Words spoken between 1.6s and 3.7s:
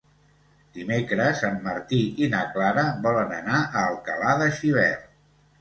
Martí i na Clara volen anar